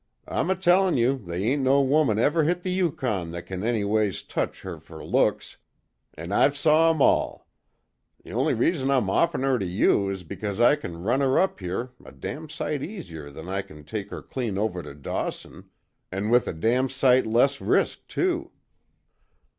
I'm 0.27 0.49
a 0.49 0.55
tellin' 0.55 0.97
you 0.97 1.15
they 1.19 1.43
ain't 1.43 1.61
no 1.61 1.79
woman 1.83 2.17
ever 2.17 2.43
hit 2.43 2.63
the 2.63 2.71
Yukon 2.71 3.29
that 3.33 3.45
kin 3.45 3.63
anyways 3.63 4.23
touch 4.23 4.63
her 4.63 4.79
fer 4.79 5.03
looks 5.05 5.57
an' 6.15 6.31
I've 6.31 6.57
saw 6.57 6.89
'em 6.89 7.03
all. 7.03 7.47
The 8.23 8.31
only 8.31 8.55
reason 8.55 8.89
I'm 8.89 9.11
offerin' 9.11 9.43
her 9.43 9.59
to 9.59 9.65
you 9.67 10.09
is 10.09 10.23
because 10.23 10.59
I 10.59 10.75
kin 10.75 11.03
run 11.03 11.21
her 11.21 11.37
up 11.37 11.59
here 11.59 11.91
a 12.03 12.11
damn 12.11 12.49
sight 12.49 12.81
easier 12.81 13.29
than 13.29 13.47
I 13.47 13.61
kin 13.61 13.83
take 13.83 14.09
her 14.09 14.23
clean 14.23 14.57
over 14.57 14.81
to 14.81 14.95
Dawson 14.95 15.69
an' 16.11 16.31
with 16.31 16.47
a 16.47 16.53
damn 16.53 16.89
sight 16.89 17.27
less 17.27 17.61
risk, 17.61 18.07
too." 18.07 18.49